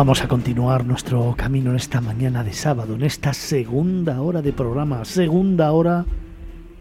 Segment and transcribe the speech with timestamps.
[0.00, 4.50] Vamos a continuar nuestro camino en esta mañana de sábado, en esta segunda hora de
[4.50, 6.06] programa, segunda hora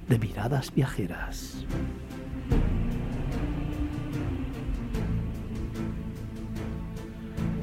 [0.07, 1.65] de miradas viajeras.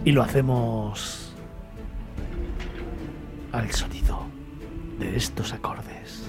[0.04, 1.34] Y lo hacemos
[3.52, 4.26] al sonido
[4.98, 6.25] de estos acordes.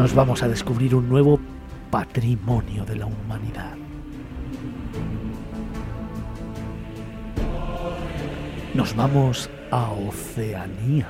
[0.00, 1.38] Nos vamos a descubrir un nuevo
[1.90, 3.74] patrimonio de la humanidad.
[8.72, 11.06] Nos vamos a Oceanía.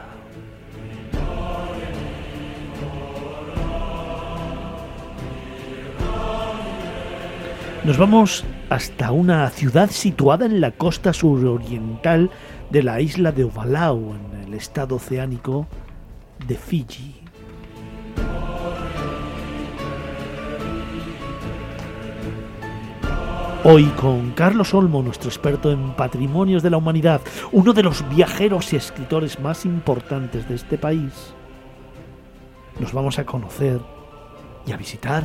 [7.85, 12.29] Nos vamos hasta una ciudad situada en la costa suroriental
[12.71, 15.69] de la isla de Ovalau, en el estado oceánico
[16.45, 17.20] de Fiji.
[23.63, 27.21] Hoy con Carlos Olmo, nuestro experto en patrimonios de la humanidad,
[27.53, 31.35] uno de los viajeros y escritores más importantes de este país.
[32.79, 33.79] Nos vamos a conocer
[34.67, 35.25] y a visitar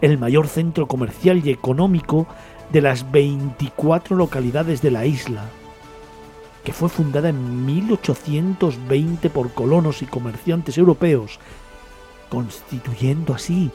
[0.00, 2.26] el mayor centro comercial y económico
[2.72, 5.44] de las 24 localidades de la isla,
[6.64, 11.38] que fue fundada en 1820 por colonos y comerciantes europeos,
[12.30, 13.70] constituyendo así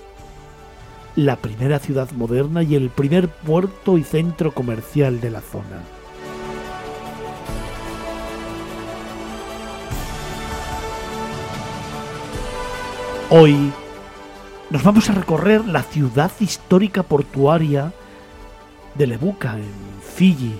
[1.15, 5.81] la primera ciudad moderna y el primer puerto y centro comercial de la zona.
[13.29, 13.71] Hoy
[14.69, 17.93] nos vamos a recorrer la ciudad histórica portuaria
[18.95, 20.55] de Lebuca, en Fiji,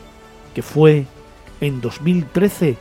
[0.53, 1.06] que fue
[1.59, 2.78] en 2013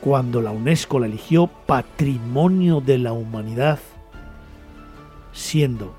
[0.00, 3.78] cuando la UNESCO la eligió Patrimonio de la Humanidad
[5.38, 5.94] siendo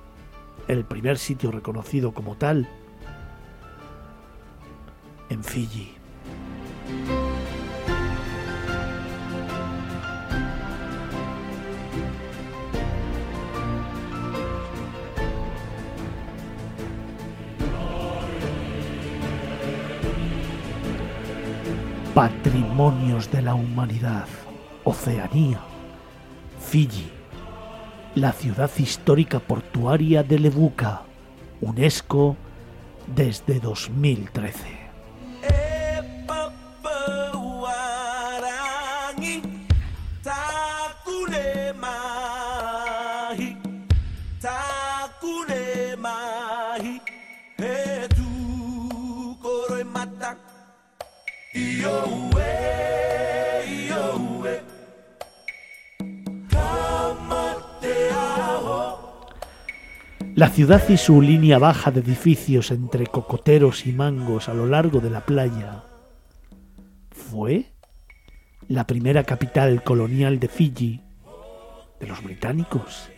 [0.68, 2.68] el primer sitio reconocido como tal
[5.30, 5.96] en Fiji.
[22.14, 24.28] Patrimonios de la Humanidad,
[24.84, 25.62] Oceanía,
[26.60, 27.19] Fiji
[28.20, 31.04] la ciudad histórica portuaria de Lebuca,
[31.62, 32.36] UNESCO
[33.08, 34.79] desde 2013.
[60.40, 65.02] La ciudad y su línea baja de edificios entre cocoteros y mangos a lo largo
[65.02, 65.84] de la playa
[67.12, 67.66] fue
[68.70, 71.04] la primera capital colonial de Fiji
[72.00, 73.10] de los británicos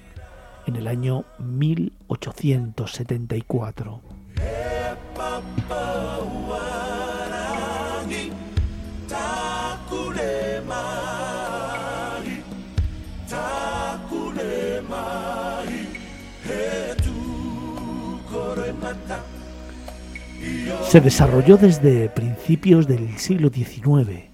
[0.66, 4.02] en el año 1874.
[20.92, 24.26] Se desarrolló desde principios del siglo XIX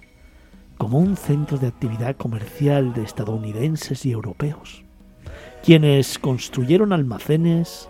[0.79, 4.84] como un centro de actividad comercial de estadounidenses y europeos,
[5.63, 7.90] quienes construyeron almacenes,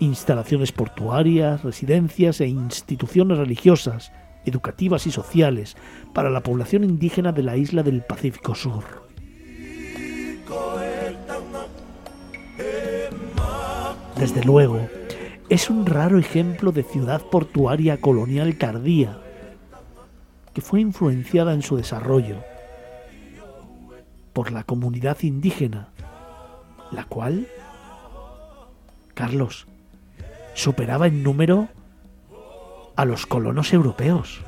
[0.00, 4.10] instalaciones portuarias, residencias e instituciones religiosas,
[4.44, 5.76] educativas y sociales
[6.12, 8.82] para la población indígena de la isla del Pacífico Sur.
[14.18, 14.88] Desde luego,
[15.48, 19.18] es un raro ejemplo de ciudad portuaria colonial tardía,
[20.52, 22.36] que fue influenciada en su desarrollo
[24.32, 25.88] por la comunidad indígena,
[26.90, 27.46] la cual,
[29.14, 29.66] Carlos,
[30.54, 31.68] superaba en número
[32.96, 34.44] a los colonos europeos.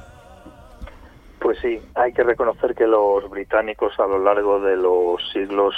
[1.39, 5.75] Pues sí, hay que reconocer que los británicos a lo largo de los siglos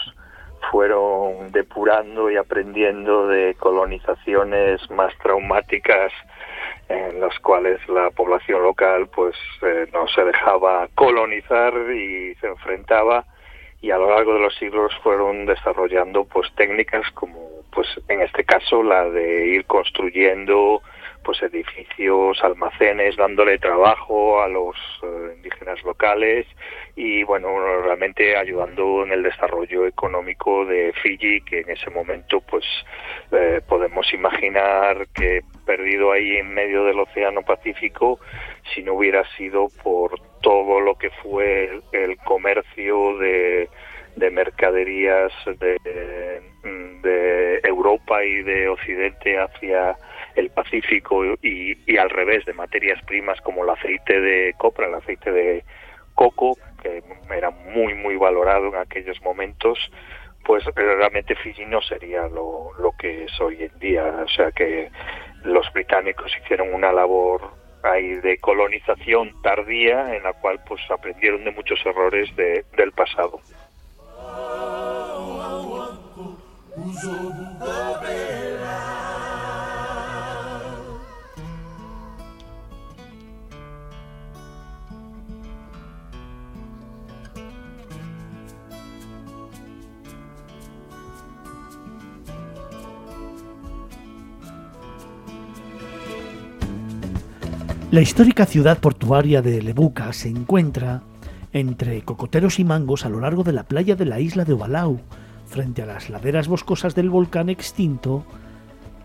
[0.71, 6.13] fueron depurando y aprendiendo de colonizaciones más traumáticas
[6.89, 13.25] en las cuales la población local pues eh, no se dejaba colonizar y se enfrentaba
[13.81, 18.45] y a lo largo de los siglos fueron desarrollando pues técnicas como pues en este
[18.45, 20.83] caso la de ir construyendo
[21.23, 26.47] pues edificios, almacenes, dándole trabajo a los eh, indígenas locales
[26.97, 27.49] y bueno,
[27.83, 32.65] realmente ayudando en el desarrollo económico de Fiji, que en ese momento pues
[33.33, 38.19] eh, podemos imaginar que perdido ahí en medio del Océano Pacífico,
[38.75, 43.69] si no hubiera sido por todo lo que fue el, comercio de,
[44.17, 45.77] de mercaderías de,
[47.03, 49.97] de Europa y de Occidente hacia
[50.35, 55.31] el Pacífico y, al revés de materias primas como el aceite de copra, el aceite
[55.33, 55.65] de
[56.15, 57.03] coco, que
[57.35, 59.79] era muy muy valorado en aquellos momentos,
[60.45, 64.05] pues realmente Fiji no sería lo, lo que es hoy en día.
[64.25, 64.91] O sea que
[65.45, 71.51] los británicos hicieron una labor ahí de colonización tardía en la cual pues aprendieron de
[71.53, 73.41] muchos errores de, del pasado.
[97.91, 101.03] La histórica ciudad portuaria de Lebuca se encuentra
[101.53, 105.01] entre cocoteros y mangos a lo largo de la playa de la isla de Ovalau,
[105.47, 108.25] frente a las laderas boscosas del volcán extinto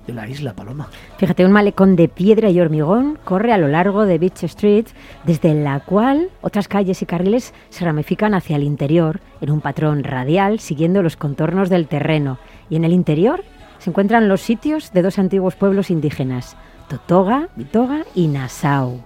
[0.06, 0.90] de la isla Paloma.
[1.18, 4.86] Fíjate, un malecón de piedra y hormigón corre a lo largo de Beach Street,
[5.24, 10.04] desde la cual otras calles y carriles se ramifican hacia el interior en un patrón
[10.04, 12.38] radial siguiendo los contornos del terreno.
[12.70, 13.44] Y en el interior
[13.80, 16.56] se encuentran los sitios de dos antiguos pueblos indígenas,
[16.88, 19.04] Totoga, Vitoga y Nassau.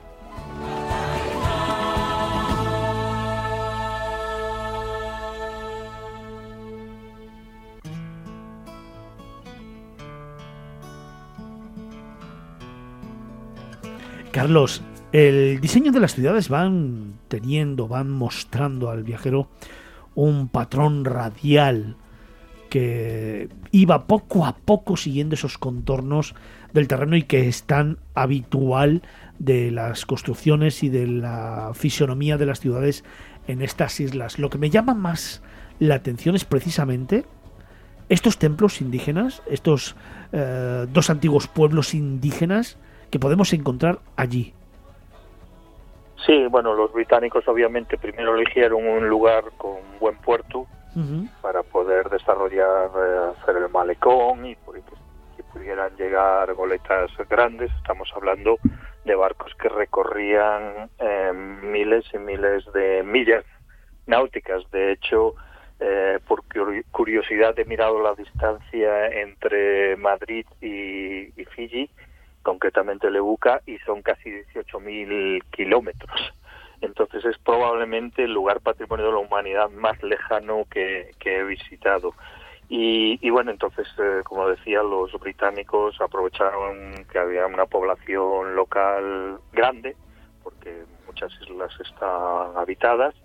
[14.32, 14.82] Carlos,
[15.12, 19.48] el diseño de las ciudades van teniendo, van mostrando al viajero
[20.16, 21.96] un patrón radial
[22.70, 26.36] que iba poco a poco siguiendo esos contornos
[26.74, 29.02] del terreno y que es tan habitual
[29.40, 33.04] de las construcciones y de la fisonomía de las ciudades
[33.48, 34.40] en estas islas.
[34.40, 35.42] Lo que me llama más
[35.80, 37.26] la atención es precisamente
[38.10, 39.96] estos templos indígenas, estos
[40.32, 42.78] eh, dos antiguos pueblos indígenas
[43.10, 44.54] que podemos encontrar allí.
[46.26, 50.68] Sí, bueno, los británicos obviamente primero eligieron un lugar con buen puerto
[51.42, 57.72] para poder desarrollar, eh, hacer el malecón y, que pudieran llegar goletas grandes.
[57.78, 58.58] Estamos hablando
[59.06, 63.46] de barcos que recorrían eh, miles y miles de millas
[64.08, 64.70] náuticas.
[64.72, 65.36] De hecho,
[65.80, 66.44] eh, por
[66.92, 71.90] curiosidad he mirado la distancia entre Madrid y, y Fiji,
[72.44, 76.34] concretamente Lebuca, y son casi 18.000 kilómetros.
[76.82, 82.14] Entonces es probablemente el lugar patrimonio de la humanidad más lejano que, he visitado.
[82.72, 89.96] Y, bueno, entonces, eh, como decía, los británicos aprovecharon que había una población local grande,
[90.44, 93.16] porque muchas islas están habitadas,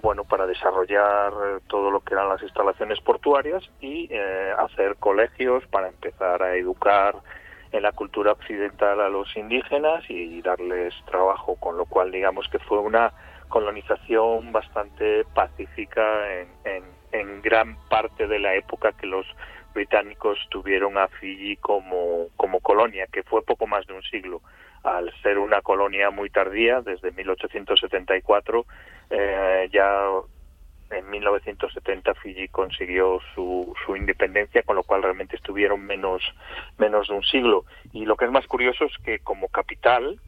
[0.00, 1.32] bueno, para desarrollar
[1.66, 7.16] todo lo que eran las instalaciones portuarias y eh, hacer colegios para empezar a educar
[7.72, 12.58] en la cultura occidental a los indígenas y darles trabajo, con lo cual digamos que
[12.58, 13.12] fue una
[13.48, 16.02] colonización bastante pacífica
[16.64, 19.26] en, en, gran parte de la época que los
[19.74, 24.40] británicos tuvieron a Fiji como, como colonia, que fue poco más de un siglo.
[24.84, 28.71] Al ser una colonia muy tardía, desde 1874, eh, ya en
[31.62, 36.22] 1970 Fiji consiguió su, su independencia, con lo cual realmente estuvieron menos,
[36.78, 37.64] menos de un siglo.
[37.92, 40.20] Y lo que es más curioso es que como capital,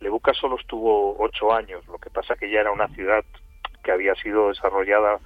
[0.00, 3.24] Lebuca solo estuvo ocho años, lo que pasa que ya era una ciudad
[3.84, 5.18] que había sido desarrollada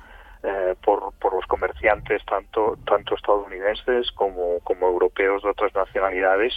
[0.42, 6.52] eh, por, por los comerciantes tanto tanto estadounidenses como, como europeos de otras nacionalidades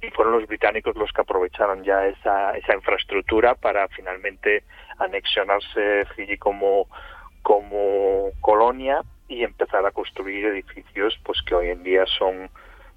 [0.00, 4.62] y fueron los británicos los que aprovecharon ya esa, esa infraestructura para finalmente
[4.98, 6.86] anexionarse Fiji como
[7.44, 12.50] como colonia y empezar a construir edificios pues que hoy en día son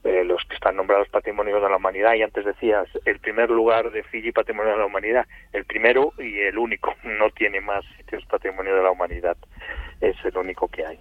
[0.03, 2.13] eh, los que están nombrados Patrimonio de la Humanidad.
[2.15, 5.27] Y antes decías el primer lugar de Fiji Patrimonio de la Humanidad.
[5.51, 6.95] El primero y el único.
[7.03, 9.37] No tiene más sitios Patrimonio de la Humanidad.
[10.01, 10.99] Es el único que hay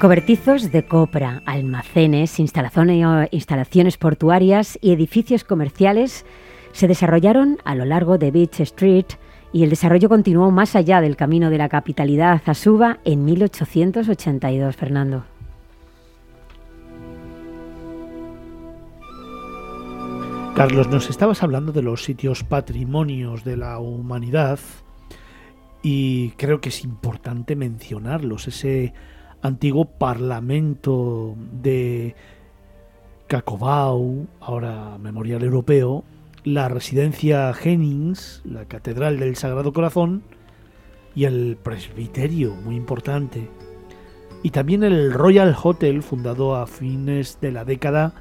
[0.00, 6.26] Cobertizos de copra, almacenes, instalaciones portuarias y edificios comerciales
[6.72, 9.06] se desarrollaron a lo largo de Beach Street
[9.54, 14.76] y el desarrollo continuó más allá del camino de la capitalidad a Suba en 1882,
[14.76, 15.24] Fernando.
[20.54, 24.58] Carlos, nos estabas hablando de los sitios patrimonios de la humanidad
[25.82, 28.46] y creo que es importante mencionarlos.
[28.46, 28.92] Ese
[29.42, 32.14] antiguo parlamento de
[33.26, 36.04] Cacobau, ahora Memorial Europeo,
[36.44, 40.22] la residencia Jennings, la Catedral del Sagrado Corazón
[41.14, 43.48] y el presbiterio, muy importante.
[44.42, 48.14] Y también el Royal Hotel, fundado a fines de la década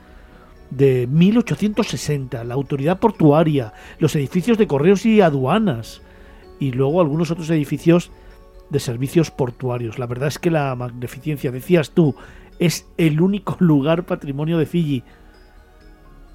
[0.71, 6.01] de 1860, la autoridad portuaria, los edificios de correos y aduanas,
[6.59, 8.11] y luego algunos otros edificios
[8.69, 9.99] de servicios portuarios.
[9.99, 12.15] La verdad es que la magnificencia, decías tú,
[12.59, 15.03] es el único lugar patrimonio de Fiji.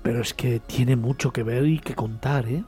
[0.02, 2.62] Pero es que tiene mucho que ver y que contar, ¿eh?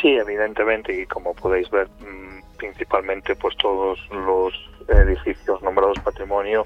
[0.00, 4.52] Sí, evidentemente, y como podéis ver, mm, principalmente pues todos los
[4.88, 6.64] edificios nombrados patrimonio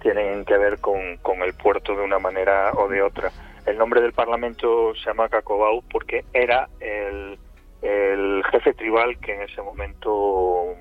[0.00, 3.30] tienen que ver con, con el puerto de una manera o de otra.
[3.66, 7.38] El nombre del Parlamento se llama Cacobau porque era el,
[7.82, 10.74] el jefe tribal que en ese momento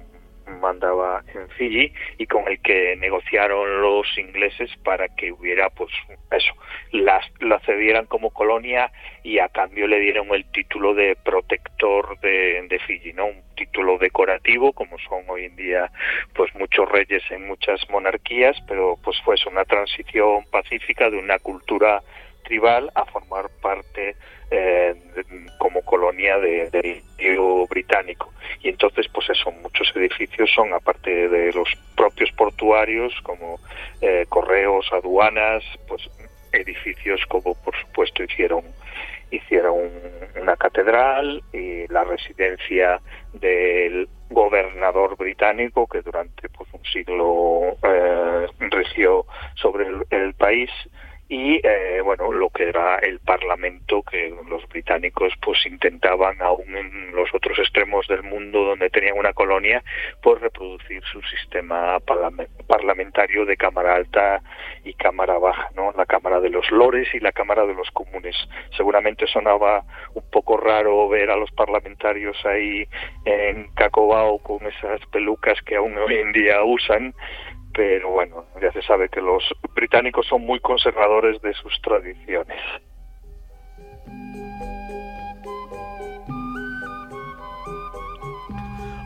[0.60, 5.91] mandaba en Fiji y con el que negociaron los ingleses para que hubiera pues
[6.31, 6.53] eso
[6.91, 8.91] las la cedieran como colonia
[9.24, 13.98] y a cambio le dieron el título de protector de, de Fiji no un título
[13.98, 15.91] decorativo como son hoy en día
[16.34, 22.01] pues muchos reyes en muchas monarquías pero pues fue una transición pacífica de una cultura
[22.43, 24.15] tribal a formar parte
[24.50, 24.95] eh,
[25.57, 28.33] como colonia del Imperio Británico.
[28.62, 33.60] Y entonces, pues eso, muchos edificios son, aparte de los propios portuarios, como
[34.01, 36.10] eh, correos, aduanas, pues
[36.51, 38.63] edificios como por supuesto hicieron
[39.31, 39.89] hicieron
[40.41, 43.00] una catedral y la residencia
[43.31, 50.69] del gobernador británico que durante pues un siglo eh, regió sobre el país
[51.32, 57.16] y eh, bueno lo que era el parlamento que los británicos pues intentaban aún en
[57.16, 59.82] los otros extremos del mundo donde tenían una colonia
[60.22, 61.98] pues reproducir su sistema
[62.68, 64.42] parlamentario de cámara alta
[64.84, 68.36] y cámara baja no la cámara de los lores y la cámara de los comunes.
[68.76, 69.84] Seguramente sonaba
[70.14, 72.88] un poco raro ver a los parlamentarios ahí
[73.26, 77.14] en Cacobao con esas pelucas que aún hoy en día usan
[77.74, 82.60] pero bueno, ya se sabe que los británicos son muy conservadores de sus tradiciones.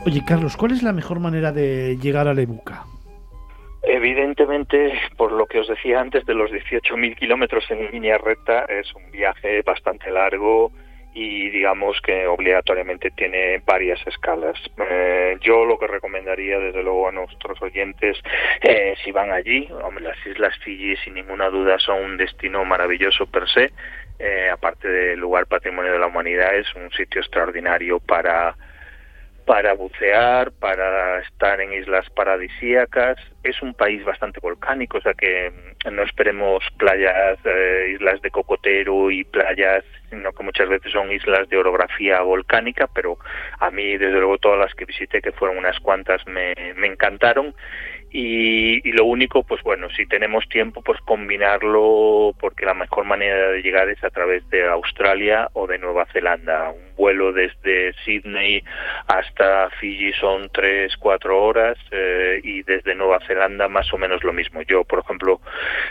[0.06, 2.84] Oye, Carlos, ¿cuál es la mejor manera de llegar a Lebuca?
[3.82, 8.92] Evidentemente, por lo que os decía antes, de los 18.000 kilómetros en línea recta, es
[8.94, 10.70] un viaje bastante largo
[11.18, 14.54] y digamos que obligatoriamente tiene varias escalas.
[14.78, 18.18] Eh, yo lo que recomendaría desde luego a nuestros oyentes,
[18.60, 23.24] eh, si van allí, hombre, las Islas Fiji sin ninguna duda son un destino maravilloso
[23.24, 23.72] per se,
[24.18, 28.54] eh, aparte del lugar patrimonio de la humanidad, es un sitio extraordinario para
[29.46, 33.16] para bucear, para estar en islas paradisíacas.
[33.44, 35.52] Es un país bastante volcánico, o sea que
[35.84, 41.12] mm, no esperemos playas, eh, islas de cocotero y playas, sino que muchas veces son
[41.12, 43.18] islas de orografía volcánica, pero
[43.60, 47.54] a mí, desde luego, todas las que visité, que fueron unas cuantas, me, me encantaron
[48.18, 53.60] y, lo único, pues bueno, si tenemos tiempo, pues combinarlo, porque la mejor manera de
[53.60, 56.70] llegar es a través de Australia o de Nueva Zelanda.
[56.70, 58.64] Un vuelo desde Sydney
[59.06, 64.32] hasta Fiji son tres, cuatro horas eh, y desde Nueva Zelanda más o menos lo
[64.32, 64.62] mismo.
[64.62, 65.42] Yo, por ejemplo,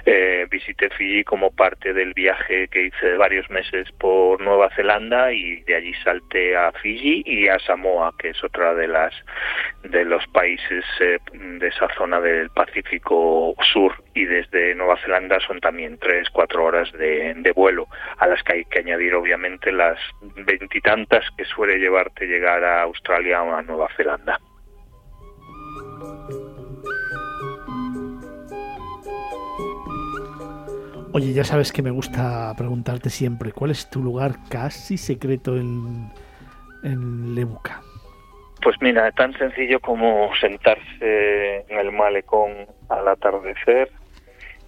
[0.07, 5.31] eh, visité Fiji como parte del viaje que hice de varios meses por Nueva Zelanda
[5.31, 9.13] y de allí salté a Fiji y a Samoa, que es otra de las
[9.83, 15.59] de los países eh, de esa zona del Pacífico Sur y desde Nueva Zelanda son
[15.59, 19.97] también tres, cuatro horas de, vuelo, a las que hay que añadir obviamente las
[20.35, 24.39] veintitantas que suele llevarte llegar a Australia o a Nueva Zelanda.
[31.13, 36.11] Oye, ya sabes que me gusta preguntarte siempre, ¿cuál es tu lugar casi secreto en,
[36.83, 37.84] en Lebuca?
[38.65, 43.91] Pues mira, tan sencillo como sentarse en el malecón al atardecer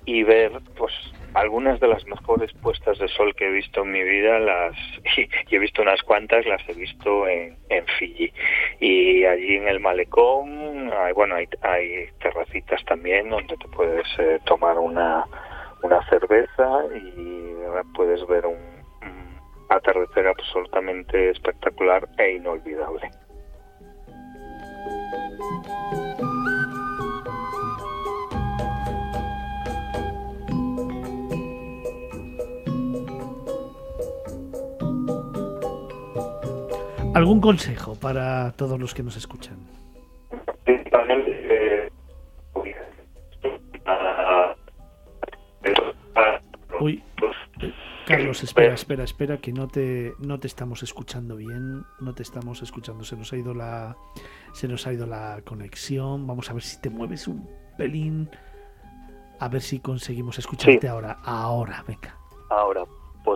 [0.05, 0.93] y ver pues
[1.33, 4.75] algunas de las mejores puestas de sol que he visto en mi vida, las
[5.17, 8.31] y, he visto unas cuantas, las he visto en, en Fiji.
[8.79, 14.39] Y allí en el malecón, hay, bueno, hay, hay terracitas también donde te puedes eh,
[14.45, 15.25] tomar una,
[15.81, 17.55] una cerveza y
[17.95, 18.59] puedes ver un
[19.69, 23.09] atardecer absolutamente espectacular e inolvidable.
[37.17, 39.57] ¿Algún consejo para todos los que nos escuchan?
[46.79, 47.03] Uy,
[48.05, 52.61] Carlos, espera, espera, espera, que no te, no te estamos escuchando bien, no te estamos
[52.61, 53.97] escuchando, se nos ha ido la,
[54.53, 56.27] se nos ha ido la conexión.
[56.27, 58.29] Vamos a ver si te mueves un pelín,
[59.39, 61.17] a ver si conseguimos escucharte ahora.
[61.23, 62.15] Ahora, venga.
[62.51, 62.83] Ahora,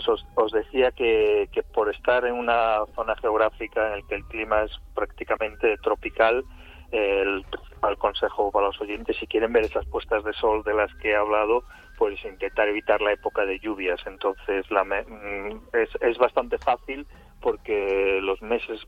[0.05, 4.63] pues os, decía que, por estar en una zona geográfica en la que el clima
[4.63, 6.43] es prácticamente tropical,
[6.91, 10.93] el principal consejo para los oyentes, si quieren ver esas puestas de sol de las
[10.95, 11.63] que he hablado,
[11.97, 13.99] pues intentar evitar la época de lluvias.
[14.05, 17.05] Entonces la mm, es, es bastante fácil
[17.41, 18.79] porque los meses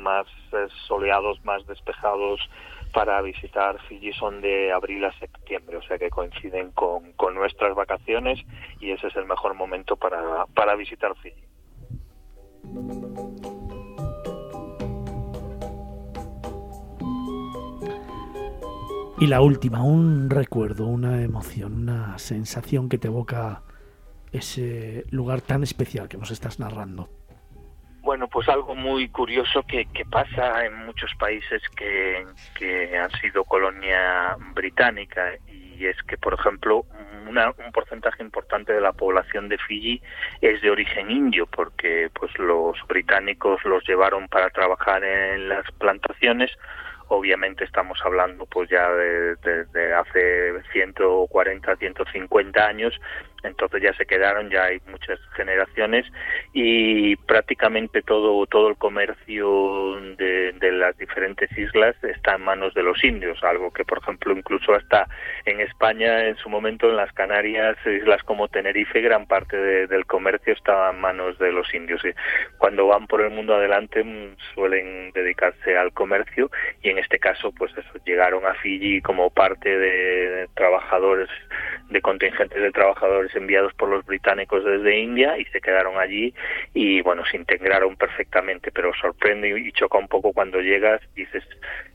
[0.00, 2.40] más eh, soleados, más despejados,
[2.92, 7.02] para visitar Fiji son de abril a septiembre, o sea que coinciden con,
[7.34, 8.38] nuestras vacaciones
[8.80, 11.42] y ese es el mejor momento para, para visitar Fiji.
[19.18, 23.62] Y la última, un recuerdo, una emoción, una sensación que te evoca
[24.32, 27.08] ese lugar tan especial que nos estás narrando.
[28.12, 32.26] Bueno, pues algo muy curioso que, pasa en muchos países que,
[32.94, 36.84] han sido colonia británica y es que, por ejemplo,
[37.26, 40.02] un porcentaje importante de la población de Fiji
[40.42, 46.50] es de origen indio porque pues los británicos los llevaron para trabajar en las plantaciones.
[47.08, 52.94] Obviamente estamos hablando pues ya de, de, hace 140, 150 años,
[53.42, 56.06] entonces ya se quedaron, ya hay muchas generaciones
[56.52, 62.82] y prácticamente todo, todo el comercio de, de las diferentes islas está en manos de
[62.82, 65.06] los indios, algo que por ejemplo incluso hasta
[65.44, 70.52] en España en su momento en las Canarias, islas como Tenerife, gran parte del comercio
[70.52, 72.02] estaba en manos de los indios.
[72.58, 76.50] Cuando van por el mundo adelante mm, suelen dedicarse al comercio
[76.82, 81.28] y en este caso pues eso, llegaron a Fiji como parte de trabajadores,
[81.92, 86.34] de contingentes de trabajadores enviados por los británicos desde India y se quedaron allí
[86.74, 91.44] y bueno, se integraron perfectamente, pero sorprende y choca un poco cuando llegas, dices,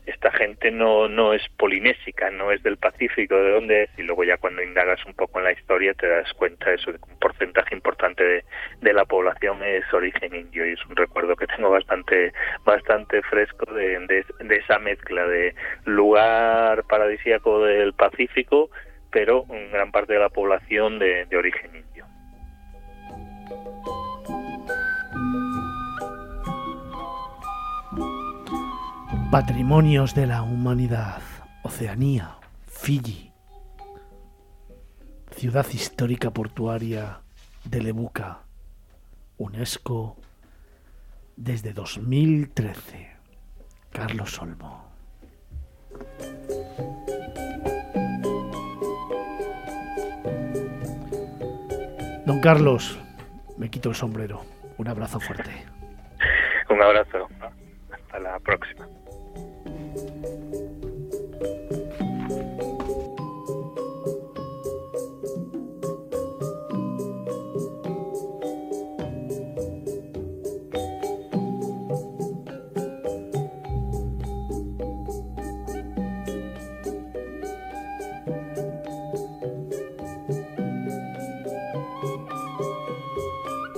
[0.06, 3.90] esta gente no, no es polinésica, no es del Pacífico, ¿de dónde es?
[3.98, 6.90] Y luego ya cuando indagas un poco en la historia te das cuenta de que
[6.90, 8.44] un porcentaje importante de,
[8.80, 12.32] de la población es origen indio y es un recuerdo que tengo bastante,
[12.64, 18.70] bastante fresco de, de esa mezcla de lugar paradisíaco del Pacífico
[19.10, 22.06] pero gran parte de la población de, de origen indio.
[29.30, 31.20] Patrimonios de la humanidad,
[31.62, 33.32] Oceanía, Fiji,
[35.32, 37.20] ciudad histórica portuaria
[37.64, 38.40] de Lebuca,
[39.36, 40.16] UNESCO,
[41.36, 43.10] desde 2013.
[43.92, 44.87] Carlos Olmo.
[52.28, 53.00] Don Carlos,
[53.56, 54.42] me quito el sombrero.
[54.76, 55.50] Un abrazo fuerte.
[56.68, 57.26] Un abrazo.
[57.90, 58.86] Hasta la próxima.